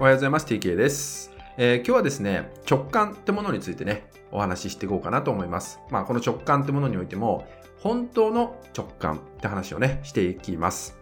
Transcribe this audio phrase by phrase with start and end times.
[0.00, 0.46] おはようございます。
[0.46, 5.80] TK です、えー、今日はですね、直感ってものについてね、お話ししていこうかなと思います。
[5.90, 7.48] まあ、この直感ってものにおいても、
[7.80, 10.96] 本当の直感って話をね、していきます。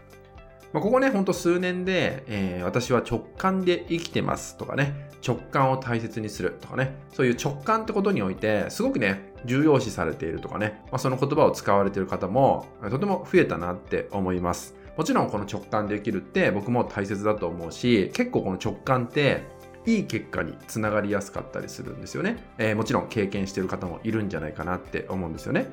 [0.72, 14.74] まあ、ここね、ほんと数年で、えー、私は直感で生きてますとかね、直感を大切にするとかね、そういう直感ってことにおいて、すごくね、重要視されているとかね、まあ、その言葉を使われている方も、とても増えたなって思います。
[14.96, 19.42] もちろんこの直感で生きるって僕も大切だと思うし、結構この直感って
[19.84, 22.42] いい結果につながりやすかったりするんですよね。
[22.58, 25.66] えー、もちろん経験してる方もいるんじゃないかなって思うんですよね。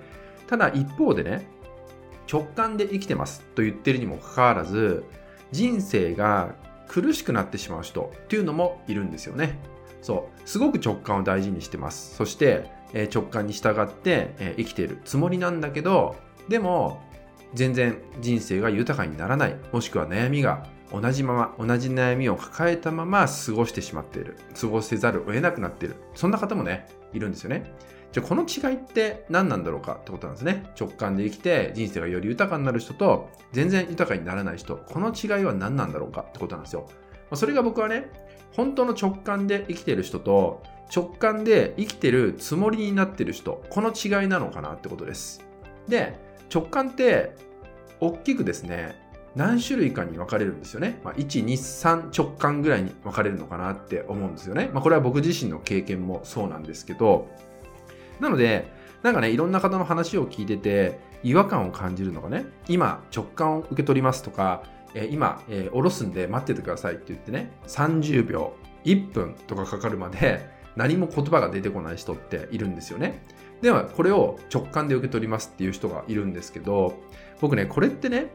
[0.47, 1.47] ただ一方でね、
[2.31, 5.03] 直感で生きてますと言ってるにもかかわらず、
[5.51, 6.55] 人生が
[6.87, 9.57] 苦しくなってしまう人っていうのもいるんですよね。
[10.01, 10.41] そう。
[10.47, 12.15] すごく直感を大事にしてます。
[12.15, 12.69] そして、
[13.13, 16.17] 直感に従って、生きているつもりなんだけど、
[16.49, 17.01] でも、
[17.53, 24.37] 全然人生が豊かにならない、もしくは悩みが同じまま、同じ悩みを抱えたまま過ごしてしまっている。
[24.59, 25.95] 過ごせざるを得なくなっている。
[26.13, 27.73] そんな方もね、いるんですよね。
[28.11, 29.93] じゃあこの違いって何なんだろうか？
[29.93, 30.71] ってことなんですね。
[30.79, 34.75] 直感で生きて人生がより豊かになる人と全然豊かにならない人。
[34.75, 36.21] この違いは何なんだろうか？
[36.21, 36.87] ってことなんですよ。
[37.33, 38.11] それが僕はね、
[38.51, 40.61] 本当の直感で生きている人と
[40.95, 43.63] 直感で生きてるつもりになってる人。
[43.71, 44.73] この違いなのかな？
[44.73, 45.43] ってことです。
[45.87, 46.15] で、
[46.53, 47.35] 直感って
[47.99, 49.01] 大きくですね、
[49.35, 50.99] 何種類かに分かれるんですよね。
[51.03, 54.69] まあ、1、2、3直感ぐらいに分かれるのかなって思うんですよね。
[54.73, 57.29] まあ、これは僕自身の経験もそうなんですけど、
[58.19, 64.63] なので、なんかね、いろんな方の話を聞いてて、違和感を感じるのがね、今、直感を受け取りますとか、
[65.09, 68.53] 今、えー、下ろすんで待っててくださいって言ってね、30秒、
[68.85, 73.23] 1分とかかかるまで、何も言葉が出てこない人っているんですよね。
[73.63, 76.99] では、これを直感で受け取りますっていう人がいるんですけど、
[77.39, 78.27] 僕ね、これってね、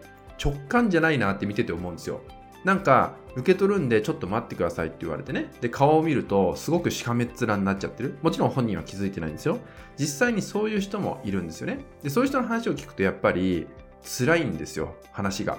[0.42, 2.22] 直感じゃないなって見てて思うんですよ。
[2.64, 5.50] なんか、受け取るんでちょっと待ってくださいって言われてね。
[5.60, 8.16] で、顔を見るとすごくしかめっ面になっちゃってる。
[8.22, 9.58] もちろん本人は気づいてないんですよ。
[9.98, 11.84] 実際にそういう人もいるんですよね。
[12.02, 13.66] で、そういう人の話を聞くとやっぱり
[14.02, 15.58] 辛いんですよ、話が。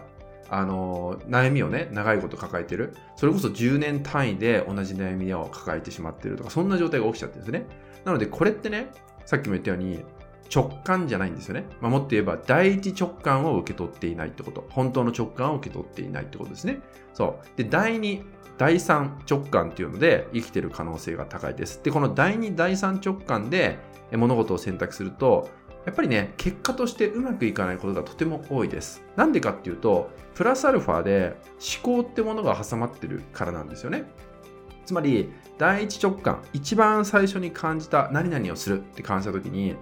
[0.50, 2.96] あの、悩みをね、長いこと抱えてる。
[3.16, 7.68] それこそ10年単位で同じ悩みを抱えてしまってるとか、そんな状態が起きちゃってるんですね。
[8.03, 8.90] なので、これってね、
[9.29, 10.03] さっきも言ったように、
[10.51, 11.66] 直感じゃないんですよね。
[11.81, 14.66] まあ、もっと言えば、第一直感を受け取っていないってこと。
[14.72, 16.79] 本当の直感を受け取っていないってことですね。
[17.13, 17.57] そう。
[17.57, 18.23] で、第二、
[18.57, 21.79] 第三直感っていうので生きてる可能性が高いです。
[21.84, 23.78] で、この第二、第三直感で
[24.12, 25.47] 物事を選択すると、
[25.85, 29.03] やっぱりね、結果としてうまくいかないことがとても多いです。
[29.16, 31.35] なんでかっていうと、プラスアルファで
[31.84, 34.06] 思考ってものが挟まってるからなんですよね。
[34.89, 35.29] つまり、
[35.59, 39.75] 第一直感、一番最初に感じた何々をするって感じた時に、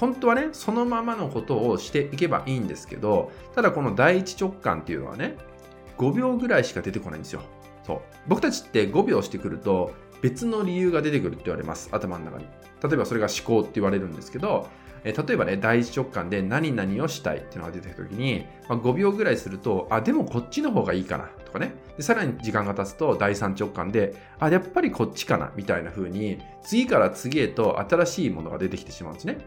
[0.00, 5.36] 本当はね、そのままのことをしていけばいいんですけど、ただこの第一直感っていうのはね、
[5.96, 7.42] 5秒ぐらいしか出てこないんですよ。
[7.86, 8.00] そう。
[8.26, 9.92] 僕たちって5秒してくると、
[10.22, 11.88] 別の理由が出てくるって言われます。
[11.92, 12.46] 頭の中に。
[12.82, 14.66] 例えばそれが思考って言われるんですけど、
[15.04, 21.72] え例えばね、第一直感で何々をしたいっていうのが出てきた時に、まあ、5秒ぐらいすると、あ、でもこっちの方がいいかなとかね。
[21.96, 29.38] でさらに時間が経つと第三直感で、あ、やっぱりこっちかなみたいな風に、次から次へと新しいものが出てきてしまうんですね。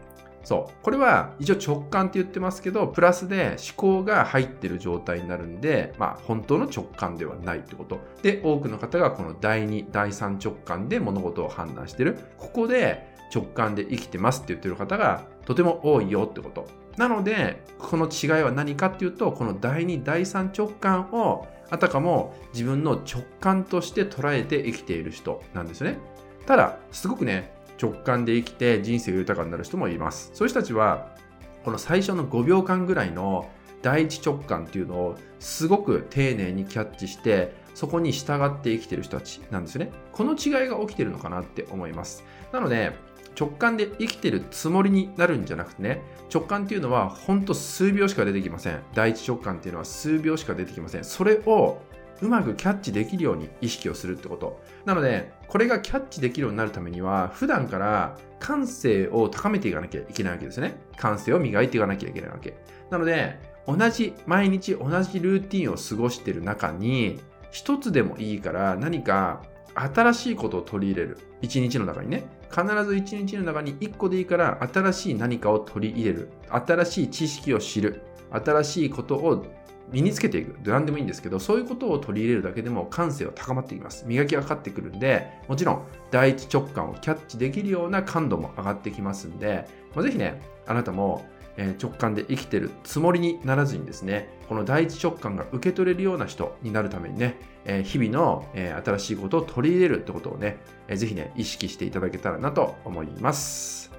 [0.44, 0.72] そう。
[0.82, 8.00] これは一応直感って言ってますけど、プラスで思考が入ってる状態になるんで、まあ本当の直感ではないってこと。
[8.22, 12.18] で、多くの方がこの第2、第3直感で物事を判断してる。
[12.38, 16.66] ここで直感で生きてますって言ってる方がとても多いよってこと。
[16.96, 25.98] なので、この違いは何かっていうと、この第2、第3直感をあたかも自分の直感として捉えて生きている人なんですね。
[26.46, 30.30] ただ、すごくね、直感で生きて人生が豊かになる人もいます。
[30.34, 31.16] そういう人たちは、
[31.64, 33.48] この最初の5秒間ぐらいの
[33.80, 39.90] 第一直感っていうのをすごく丁寧にキャッチして、そこに従って生きてる人たちなんですね。
[40.12, 42.22] この違いが起きてるのかなって思います。
[42.52, 42.92] なので、
[43.38, 46.02] 直感で生きてるつもりになるんじゃなくてね、
[46.32, 48.80] 直感っていうのはほんと数秒しか出てきません。
[48.94, 51.04] 第一直感っていうのは数秒しか出てきません。
[51.04, 51.80] それを
[52.20, 54.62] うまくキャッチできるように意識をするってこと。
[54.84, 60.76] なので、これがキャッチできるようになるためには、普段から感性を高めていかなきゃいけないわけですね。
[60.96, 62.54] 感性を磨いていかなきゃいけないわけ。
[62.90, 67.20] なので、同じ、毎日同じルーティンを過ごしてる中に、
[67.50, 69.42] 一つでもいいから何か
[69.74, 71.18] 新しいことを取り入れる。
[71.40, 72.24] 一日の中にね。
[72.50, 76.28] 必ず一日の中に一個でいいから新しい何かを取り入れる。
[76.50, 78.02] 新しい知識を知る。
[78.30, 79.46] 新しいことを
[79.90, 80.56] 身につけていく。
[80.64, 84.04] 何でもいいんですけど、そういうことを取り入れるだけでも感性は高まっていきます。
[84.06, 91.24] 磨きがかかってくるんで、もちろん第一直感をキャッチできるような感度も上がってきますんで、まあ、ぜひね、あなたも
[91.56, 100.58] え直感で生きてるつもりにならずにですね、この第一直感が受け取れるような人になるためにね、え日々の、え新しいことを取り入れるってことをね、
[100.88, 103.92] えー、ぜひね、意識していただけたらなと思います。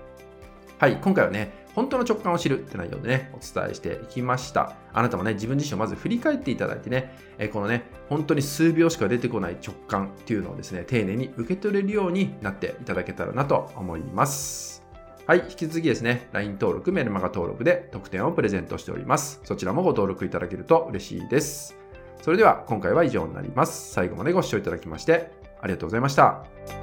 [0.80, 4.76] はい、今回はね、本当の直感を知るって内容でね、お伝えしていきました。
[4.94, 14.83] あなたもね、自分自身をまず振り返っていただいてね、えこのね、本当に数秒しか出てこない直感っていうのをですね、丁寧に受け取れるようになっていただけたらなと思います。
[15.26, 19.40] はい、引き続きですね、LINE 登録、メルマガ登録で特典をプレゼントしております。
[19.46, 21.78] そちらもご登録いただけると嬉しいです。
[22.22, 23.94] それでは今回は以上になります。
[23.94, 25.32] 最後までご視聴いただきまして
[25.62, 26.83] ありがとうございました。